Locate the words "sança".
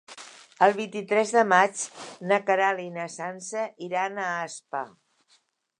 3.19-3.67